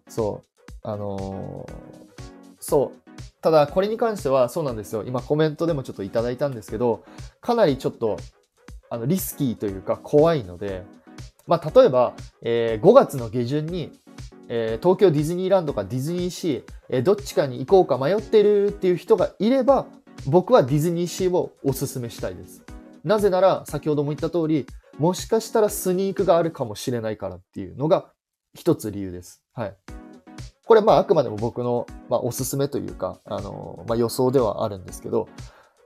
[0.07, 0.47] そう。
[0.83, 1.73] あのー、
[2.59, 3.02] そう。
[3.43, 5.03] ただ、これに関してはそうなんですよ。
[5.05, 7.03] 今コメントでもちょっといただいたんですけど、
[7.41, 8.17] かなりちょっと、
[8.89, 10.83] あの、リスキーというか怖いので、
[11.45, 13.91] まあ、例えば、えー、5月の下旬に
[14.49, 19.87] えー、東京ディズニーランドかディズニーシー、えー、どっちかに行こうか迷ってるっていう人がいれば、
[20.27, 22.63] 僕はディズニーシーをおすすめしたいです。
[23.03, 24.65] なぜなら、先ほども言った通り、
[24.97, 28.11] もしかしたらスニークがあるかもしれないからっていうのが
[28.53, 29.43] 一つ理由です。
[29.53, 29.77] はい。
[30.65, 35.27] これ、まあ、あくまでも僕の、まあ、おすすめというか、あの、まあ、予想ではあるんですけど、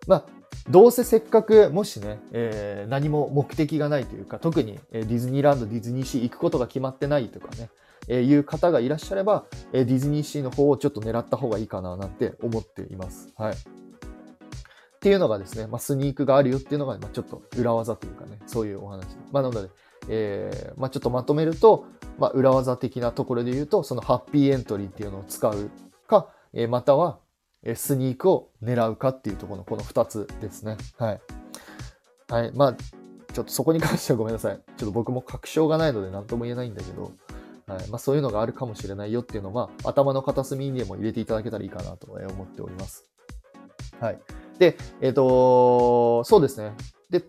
[0.07, 0.23] まあ、
[0.69, 7.69] どうせせっかく、もしね、えー、何も目的がないというか、特にディズニーランド、ディズニーシー行くことが決まってないとかね、
[8.07, 13.29] えいう方がいらっしゃれば、えディズニーシーの方をちょっと狙った方がいいかななんて思っています。
[13.37, 13.53] はい。
[13.53, 13.55] っ
[14.99, 19.05] ていうのがですね、まあ、スニークがあるよっていうのが、まあ、ちょっと裏技というかね、そういうお話。
[19.31, 19.69] まあ、なので、
[20.09, 21.85] えー、まあ、ちょっとまとめると、
[22.17, 25.69] まあ、裏技的なところで言うと、そのハッピーエントリーっていうのを使う
[26.07, 27.19] か、えー、または、
[27.63, 30.77] えスニークを狙うかっていうところのこの2つですね。
[30.97, 31.21] はい。
[32.29, 32.51] はい。
[32.53, 34.55] まあ、ちょっとそこに関してはごめんなさい。
[34.55, 37.11] ちょっと僕も確証がないので何とも言えないんだけど、
[37.67, 43.03] はいまあ、そういうのがあるかもしれないよっていうのは、頭の片隅にでも入れていただけたらいいかなと思っております。
[43.99, 44.19] はい。
[44.59, 46.73] で、えっ、ー、とそうですね。
[47.09, 47.21] で、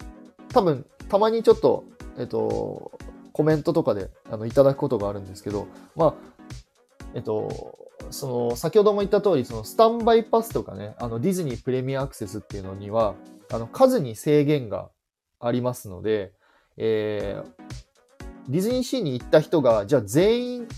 [0.53, 1.85] 多分、たまにちょっと、
[2.16, 2.98] えっ、ー、と
[3.38, 6.14] コメントとかであのいただくことがあるんですけど、まあ、
[7.14, 7.79] えっ、と
[8.11, 13.14] その、先ほども言った通り、その、スタンバイパスとかね、あの、ディズニープレミアアクセスっていうのには、
[13.53, 14.90] あの、数に制限が
[15.38, 16.33] ありますので、
[16.79, 20.68] えー、ディズニーシーに行った人が、じゃあ全員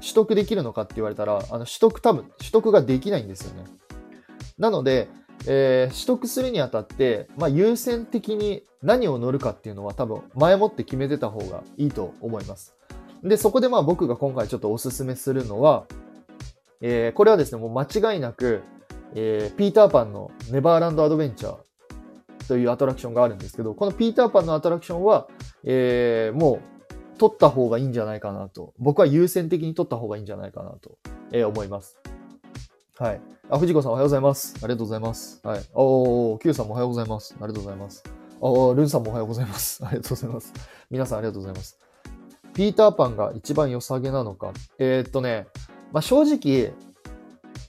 [0.00, 3.64] 取得できるのかって言われたら、あの、取得多分、取得ができないんですよね。
[4.56, 5.08] なので、
[5.46, 12.74] えー、取得するにあたって、まあ、優先的に何を乗るかっていうのは多分前もって決めてた方がいいと思います。
[13.22, 15.86] で、そこでまあ僕が今回ちょっとおすすめするのは、
[16.80, 18.62] えー、これはですね、もう間違いなく、
[19.14, 21.56] えー、ピーターパンのネバーランドアドベンチャー
[22.46, 25.28] というアトラクションがあるんですけど、このピーターパンのアトラクションは、
[25.64, 26.60] えー、も
[27.14, 28.72] う取った方がいいんじゃないかなと。
[28.78, 30.98] 僕は優先的に取った方がいいんじゃないかなと、
[31.32, 31.97] えー、思います。
[33.00, 33.20] はい。
[33.48, 34.56] あ、藤子さんおはようございます。
[34.56, 35.40] ありがとうございます。
[35.44, 35.62] はい。
[35.72, 37.32] おー、Q さんもおはようございます。
[37.38, 38.02] ありがとうございます。
[38.40, 39.80] あー、ルンさんもおはようございます。
[39.86, 40.52] ありがとうございます。
[40.90, 41.78] 皆さんありがとうございます。
[42.54, 44.52] ピーターパンが一番良さげなのか？
[44.80, 45.46] えー、っとね、
[45.92, 46.72] まあ、正直、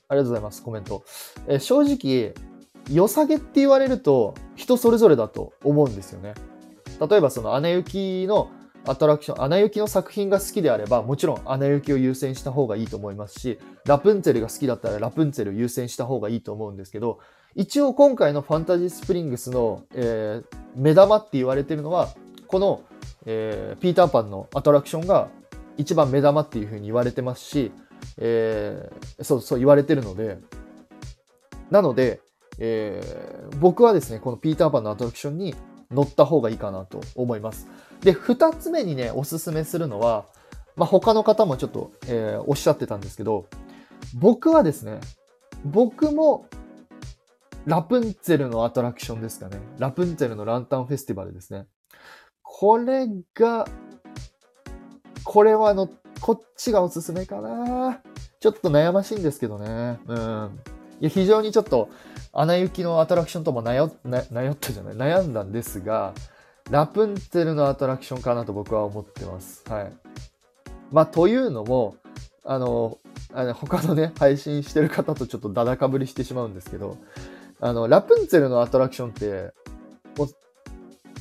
[0.08, 1.04] ありがとうございます、コメント。
[1.46, 2.34] えー、正直、
[2.92, 6.34] 良さげって言われると、人それぞれだと思うんですよね。
[7.08, 8.50] 例えば、その、アナ雪の
[8.86, 17.20] アトラクション、アナ雪の作品が好きであれば、もちろんアナ雪を優先した方がいいと思いますし、ラプンツェルが好きだったらラプンツェルを優先した方がいいと思うんですけど、
[17.56, 22.10] 一応今回のファンタジースプリングスの、えー、目玉って言われてるのは、
[22.48, 22.82] この、
[23.26, 25.30] えー、ピーターパンのアトラクションが
[25.78, 27.72] 一番目玉っていうふうに言われてますし、
[28.18, 30.38] えー、そうそう言われてるので、
[31.70, 32.22] なので、
[32.60, 35.56] えー、僕はですね、このピーターパンのアトラクションに
[35.92, 37.68] 乗った方がいいかなと思います。
[38.02, 40.26] で、二つ目にね、おすすめするのは、
[40.76, 43.48] まあ、他の方もちょっと、えー、おっしゃってたんですけど、
[44.14, 45.00] 僕はですね、
[45.66, 46.46] 僕も
[47.66, 49.60] ラプンツェルのアトラクションですかね。
[49.78, 51.68] ラプンツェルのランタンフェスティバルですね。
[52.42, 53.68] これが、
[55.24, 55.90] これはあの、
[56.22, 58.02] こっちがおすすめかな。
[58.40, 60.00] ちょっと悩ましいんですけどね。
[60.08, 60.60] うん。
[61.02, 61.90] いや、非常にちょっと、
[62.32, 66.14] 穴行きのアトラクションとも悩、悩ったじゃない悩んだんですが、
[66.70, 69.64] ラプンツェルのアトラクションかなと僕は思ってます。
[69.70, 69.92] はい。
[70.92, 71.96] まあ、というのも、
[72.46, 72.98] あの、
[73.34, 76.98] あの他のね、配信してる方とちょっとダダかぶりしてしまうんですけど、
[77.60, 79.52] あの、ラプンツェルのアトラクションって、
[80.18, 80.30] もう、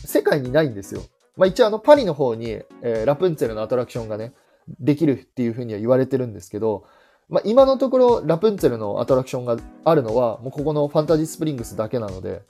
[0.07, 1.03] 世界にないんですよ。
[1.37, 4.33] まあ一応あのパリの方に、えー、ラプンツェルのアトラクションがね、
[4.81, 6.85] できるっていうふうには言われてるんですけど、
[7.29, 12.43] まあ今のところラプンツェルのアトラクションがあるのは、もうここのファンタジースプリングスだけなので、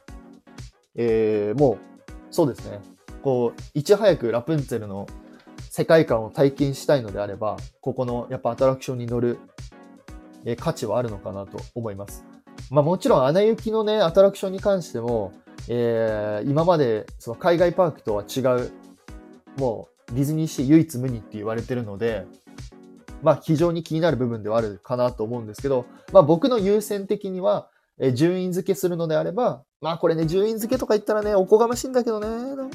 [0.95, 1.98] えー、もう、
[2.31, 2.81] そうですね。
[3.23, 5.07] こう、いち早くラプンツェルの
[5.71, 9.38] 世界観を体験したいのであれば、ここのやっぱアトラクションに乗る、
[10.45, 12.25] え、価値はあるのかなと思います。
[12.71, 15.33] まあもちろん、アナ雪のね、アトラクションに関しても、
[15.69, 18.71] えー、今までその海外パークとは違う、
[19.59, 22.27] もうディズニーシー唯一無二って言われてるので、
[23.23, 27.69] まあ非常に気になる部分ではあるかなと思うんですけど、まあ僕の優先的には、
[28.01, 32.29] え、順位付けするのであれば、まあこれね、順位付けとか言ったらね、おこがましいんだけどね、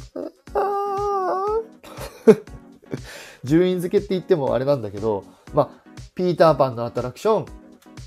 [3.44, 5.70] 順位付けって言ってもあれなんだけど、まあ、
[6.16, 7.46] ピーターパンのアトラクション、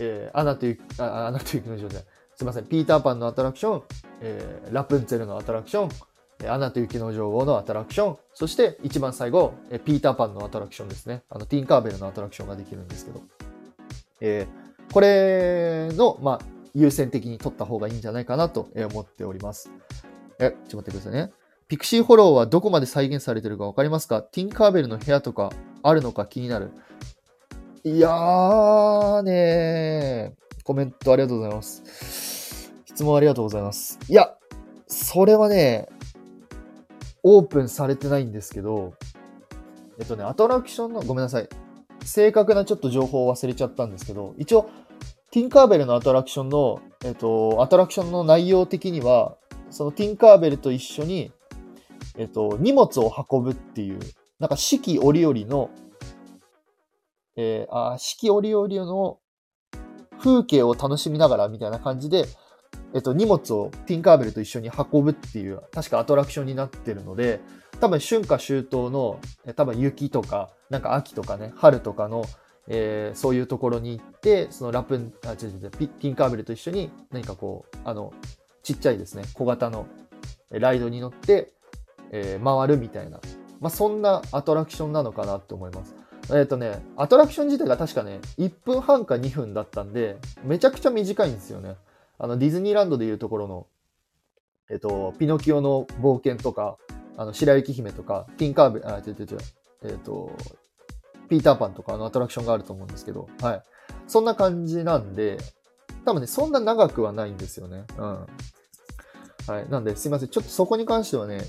[0.00, 2.04] えー、アナという、あ、アナというのじゃない。
[2.36, 2.64] すいません。
[2.64, 3.82] ピーターパンのアトラクション、
[4.20, 11.22] えー、ラプンツェルのアトラクション、アナと雪の女王のアトラクション、そして一番最後、えピーターパンのアトラクションですね。
[11.30, 13.20] あの、ティンカーベルのアトラクションができるんですけど。
[14.20, 16.40] えー、これの、まあ、
[16.78, 19.70] 優先的に取った方がいいんじゃないかなと思っております。
[20.38, 21.32] え、ちょっと待ってくださいね。
[21.68, 24.20] ピクシーフォローはどこまで再現されてるかわかりますか？
[24.20, 25.50] ティンカーベルの部屋とか
[25.82, 26.70] あるのか気になる。
[27.82, 30.64] いやーねー。
[30.64, 32.72] コメントありがとうございます。
[32.84, 33.98] 質問ありがとうございます。
[34.08, 34.36] いや、
[34.86, 35.88] それはね、
[37.22, 38.94] オープンされてないんですけど、
[39.98, 41.48] えっとね、アトラクションの、ごめんなさい。
[42.04, 44.68] 正確なちょっと情報を忘れちゃったんですけど、一応、
[45.36, 49.36] ティンカーベルのアトラクションの、えっと、アトラクションの内容的には、
[49.68, 51.30] そのティンカーベルと一緒に、
[52.16, 53.98] えっと、荷物を運ぶっていう、
[54.38, 55.68] なんか四季折々の、
[57.36, 59.18] えー、あ、四季折々の
[60.18, 62.24] 風景を楽しみながらみたいな感じで、
[62.94, 67.40] えっと、荷物をティンカーベルと一緒に運ぶっていう、確かアトラクションになってるので、
[67.78, 69.20] 多分春夏秋冬の、
[69.54, 72.24] 多分雪とか、なんか秋とかね、春とかの、
[72.68, 78.12] えー、そういうところに行って、そのラプン、あ、違う違う、ティンカーベルと一緒に何かこう、あの、
[78.62, 79.86] ちっちゃいですね、小型の
[80.50, 81.52] ライドに乗って、
[82.10, 83.20] えー、回るみたいな、
[83.60, 85.94] まあ、そんなアトラクションなのかなと思います。
[86.30, 91.76] えっ、ー、とね、アトラクション自体が確かね、1分半か2分だったんで、めちゃくちゃ短いんですよね。
[92.18, 93.66] あの、ディズニーランドでいうところの、
[94.70, 96.78] えっと、ピノキオの冒険とか、
[97.16, 99.38] あの、白雪姫とか、ティンカーベ、あ、違う違う違う、
[99.84, 100.32] えっと、
[101.28, 103.62] ピーターパンとかのアトラクションがあると思うんですけど、はい。
[104.06, 105.38] そんな感じなんで、
[106.04, 107.84] 多分ね、そんな長くはないんですよね。
[107.98, 108.26] うん。
[109.46, 109.68] はい。
[109.68, 110.28] なんで、すいません。
[110.28, 111.40] ちょっとそこに関してはね、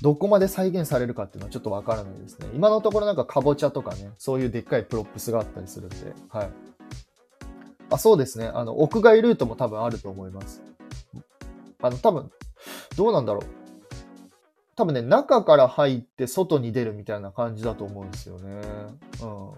[0.00, 2.48] どこまで再現されるかっていうのはちょっとわからないですね。
[2.54, 5.96] 今のところなんかかぼちゃとかね、そういうでっかい props があったりするんで、
[6.28, 6.50] はい。
[7.90, 8.46] あ、そうですね。
[8.46, 10.62] あの、屋外ルートも多分あると思います。
[11.82, 12.30] あの、多分、
[12.96, 13.57] どうなんだろう。
[14.78, 18.60] 多分ね、中から入って外に出るみたいな感じだと思うんですよね。
[19.20, 19.50] うん。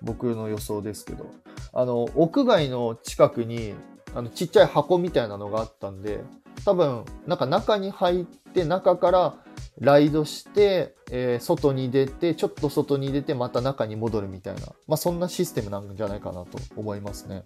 [0.00, 1.26] 僕の予想ですけど。
[1.72, 3.74] あの、屋外の近くに、
[4.14, 6.20] あの、ちっちゃい箱みたいなのがあったんで、
[6.64, 9.34] 多分、なんか中に入って、中から
[9.80, 17.42] ライドして、えー、外に出て、ちょっと外に出て、また中に戻るみたいな、まあ、そんなシステムなんじゃないかなと思いますね。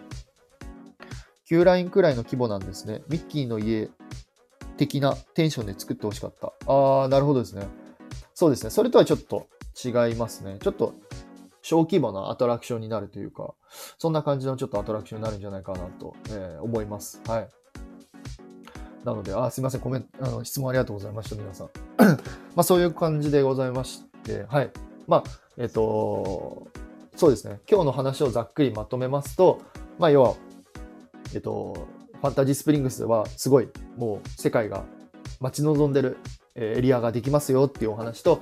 [1.51, 3.01] 9ラインくらいの規模なんですね。
[3.09, 3.89] ミッキーの家
[4.77, 6.53] 的なテンションで作ってほしかった。
[6.67, 7.67] あー、なるほどですね。
[8.35, 8.71] そうですね。
[8.71, 9.49] それとはちょっと
[9.83, 10.59] 違いますね。
[10.61, 10.95] ちょっと
[11.63, 13.55] 小規模なアトラクションになるというか、
[13.99, 17.21] そんな感じのちょっとアトラクションになるんじゃないかなと、えー、思います。
[17.27, 17.49] はい。
[19.05, 21.71] なので、あ、すいません、コメント、あの、質問ありがとうございました、皆さん。
[22.55, 24.71] まあ、そういう感じでございまして、はい。
[25.07, 25.25] まあ、
[25.57, 26.67] えっ、ー、と、
[27.17, 29.61] そうですね、今日の話をざっくりまとめますと、
[29.99, 30.35] まあ、要は、
[31.35, 31.87] えっ、と、
[32.27, 34.83] ファンタジースプリングスはすごいもう世界が
[35.39, 36.19] 待ち望んでる
[36.57, 38.41] エリアができますよっていうお話と、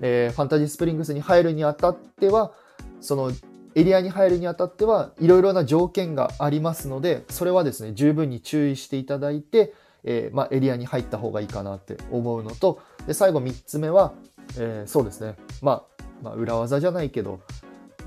[0.00, 2.52] えー、ファンタジースプリングスに入るにあたっては
[3.00, 3.30] その
[3.76, 14.12] エリアに入るにあたってはいろいろな条件がありますのでそれはですね十分に注意していただいて、えー、まあ、エリアに入った方がいいかなって思うのとで最後3つ目は、
[14.58, 17.40] えー、そうですね、まあ、まあ裏技じゃないけど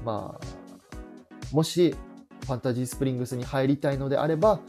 [0.03, 1.95] まあもし
[2.41, 4.59] ファンタジースプリングスに入りたいのであれば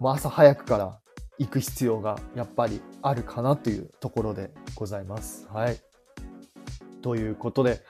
[0.00, 0.98] まあ、朝早くから
[1.38, 5.48] 行く必要がやっぱりあるかなというところでございます。
[5.52, 5.76] はい。
[7.02, 7.80] ということで、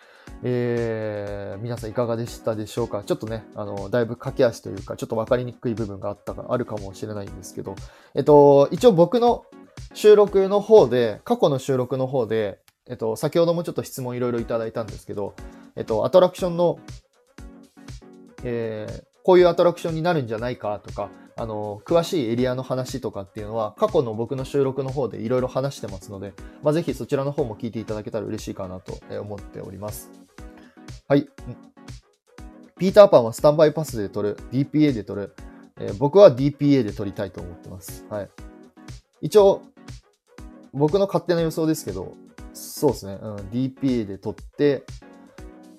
[0.43, 3.03] えー、皆さんいかがでしたでしょうか？
[3.05, 7.75] ちょっとね、あの、だいぶ駆け足というか、ちょっと分かりにくい部分があったか、あるかもしれないんですけど、
[8.15, 9.45] えっと、一応僕の
[9.95, 15.35] 収録の方で、過去の収録の方で、えっと、先ほどもちょっと質問いろいろいただいたんですけど、
[15.77, 16.79] えっと、アトラクションの、
[18.45, 30.11] えー、こういうアトラクションになるんじゃないかとか、あの、詳しいエリアの話とかっていうのは、過去の僕の収録の方でいろいろ話してますので、まあ、ぜひそちらの方も聞いていただけたら嬉しいかなと思っております。
[31.07, 31.29] はい。
[32.77, 35.33] ピーターパンはスタンバイパスで撮る、DPA で撮る、
[35.79, 38.05] えー、僕は DPA で撮りたいと思ってます。
[38.11, 38.31] はい。
[39.21, 39.63] 一応、
[40.73, 42.17] 僕の勝手な予想ですけど、
[42.53, 44.83] そうですね、うん、DPA で撮って、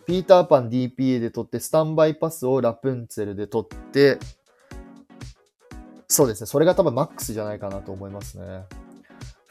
[0.05, 4.19] ピーターパン DPA で撮って、スタンバイパスをラプンツェルで撮って、
[6.09, 6.47] そうですね。
[6.47, 8.63] それが多分マックスじゃないかなと思いますね。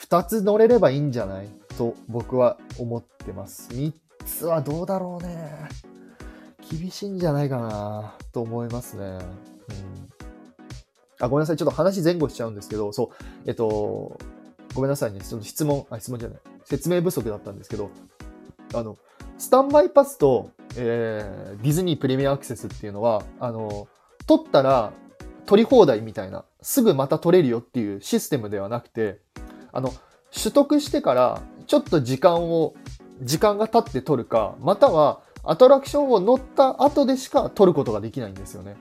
[0.01, 3.71] 2つ乗れればいいんじゃないと僕は思ってます。
[3.71, 3.93] 3
[4.27, 5.69] つはどうだろうね。
[6.69, 9.05] 厳しいんじゃないかなと思いますね。
[9.05, 9.21] うん。
[11.21, 11.57] あ、ごめんなさい。
[11.57, 14.19] ちょっと話前後しちゃうんですけど、そう、えっと、
[14.75, 15.21] ごめんなさいね。
[15.21, 16.39] ちょっと質問、あ、質問じゃない。
[16.65, 17.91] 説明不足だったんですけど、
[18.75, 18.97] あの、
[19.39, 23.87] スタンバイパスと、えー、ディズニープレミアアクセスっていうのは、あの、
[24.27, 24.93] 取ったら
[25.47, 29.21] 取り放題みたいな、すぐまた取れるよっていうシステムではなくて、
[29.73, 29.93] あの、
[30.31, 32.75] 取得してからちょっと時間を、
[33.23, 38.77] 時間が経って取るか、またはアトラクションを乗った後でしか取ることができないんですよね。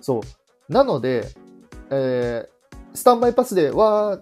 [0.00, 0.72] そう。
[0.72, 1.28] なので、
[1.90, 4.18] えー、スタンバイパスでは、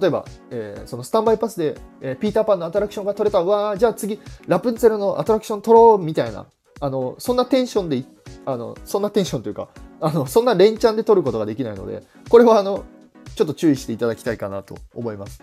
[0.00, 3.44] 例えば、えー、そのスタンバイパスで、えー、ピーターパンのアトラクションが取れた。
[3.44, 6.46] わじゃあ次、ラプンツェルのアトラクション取ろうみたいな。
[6.80, 8.04] あの、そんなテンションで、
[8.44, 9.68] あの、そんなテンションというか、
[10.00, 12.84] あの、そんな連チャンで取ることができないので、これはあの、
[13.34, 15.42] ちょっと注意していただきたいかなと思います。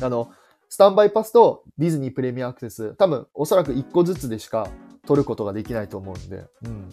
[0.00, 0.30] あの、
[0.68, 4.68] スタンバイパスとディズニープレミアアクセス、多分おそらく1個ずつでしか
[5.06, 6.88] 取ることができないと思うんで、うん。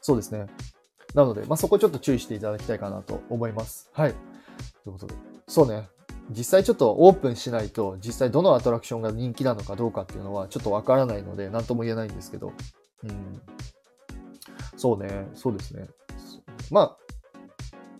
[0.00, 0.46] そうですね。
[1.14, 3.90] なので、まあ、そこちょっと注意していただきたいかなと思います。
[3.92, 4.14] はい。
[4.84, 5.14] ということで。
[5.46, 5.88] そうね。
[6.32, 12.52] 実際ちょっとオープンしないと、実際どのアトラクションが人気なのかどうかっていうのはちょっとわからないので、何とも言えないんですけど。
[13.04, 13.42] うん。
[14.76, 15.88] そうね、そうですね。
[16.70, 16.96] まあ、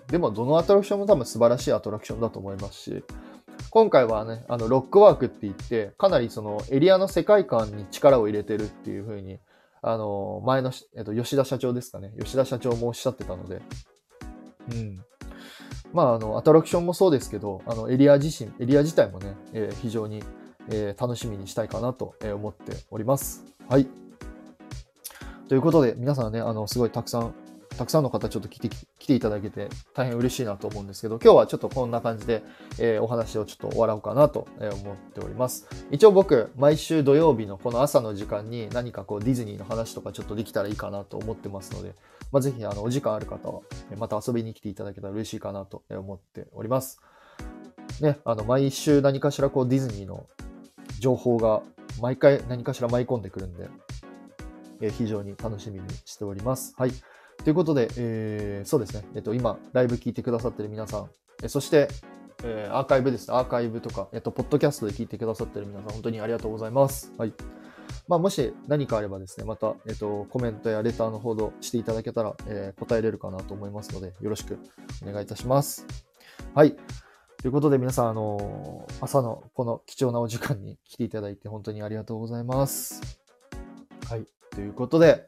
[0.09, 3.05] でもどのアトラクションも多分素晴らしいアトラクションだと思いますし、
[3.71, 9.39] 今回はね、あの、ロックワークって言って、かなりそのエリアの世界観に力を入れてるっていうふうに、
[9.81, 12.13] あの、前の、えっと、吉田社長ですかね。
[12.19, 13.63] 吉田社長もおっしゃってたので、
[14.71, 15.05] うん。
[15.93, 20.23] まあ、あの、アトラクションもそうですけど、あの、エリア自身、エリア自体もね、えー、非常に、
[20.71, 23.45] えー、楽しみにしたいかなと思っております。
[23.69, 23.87] はい。
[25.49, 27.35] ということで、皆さんね、あの、すごいたくさん
[27.77, 28.69] たくさんの方ちょっと来て
[28.99, 32.43] 来ていただけて大変嬉しいなと思うんですけど、今日はちょっとこんな感じで、
[32.79, 35.67] えー、お話をちょっと終わろうかなと思っております。
[35.91, 41.95] 一応僕、毎週土曜日のこの朝の時間に何かこうディズニーの話とかちょっとできたらいいかなと思ってますので、
[42.31, 43.63] まあ、ぜひあのお時間ある方は
[43.99, 47.01] また遊びに来ていただけたら嬉しいかなと思っております。
[48.01, 50.27] ね、あの毎週何かしらこうディズニーの
[50.99, 51.63] 情報が
[52.01, 53.69] 毎回何かしら舞い込んでくるんで、
[54.81, 56.75] えー、非常に楽しみにしております。
[56.79, 56.93] はい。
[57.45, 61.11] ということで、えー、そうですね、えっと、今、ライブ聞いてくださってる皆さん、
[61.43, 61.89] えそして、
[62.45, 67.13] えー、アーカイブですね、アーカイブとか、えっと、ポッドキャストで聞いてくださってる皆さん、本当にありがとうございます。
[67.19, 67.33] はい。
[68.09, 74.59] まあ、もし何かあればですね、また、えっと、コメントやレターのほどしていただけたら、えー、答えれるかなと思いますので、よろしく
[75.03, 75.87] お願いいたします。
[76.55, 76.77] はい。
[77.43, 83.01] ということで皆さん、あのー、朝のこの貴重なお時間に来ていただいて本当にありがとうございます。
[84.09, 84.27] はい。
[84.51, 85.27] ということで、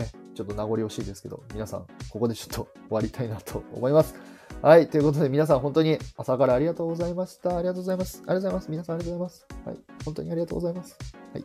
[0.00, 4.14] ね、ちょっと名残惜しいですけど、皆さん、ここでちょっと終わりたいなと思います。
[4.62, 4.88] はい。
[4.88, 7.56] ということで、皆さん、本当に朝からありがとうございました。
[7.56, 8.22] ありがとうございます。
[8.26, 8.70] ありがとうございます。
[8.70, 9.46] 皆さん、ありがとうございます。
[9.64, 9.78] はい。
[10.04, 10.96] 本当にありがとうございます。
[11.32, 11.44] はい。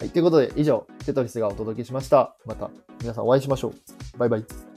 [0.00, 0.10] はい。
[0.10, 2.34] ということで、以上、テトリスがお届けしました。
[2.44, 2.70] また、
[3.00, 4.18] 皆さんお会いしましょう。
[4.18, 4.69] バイバイ。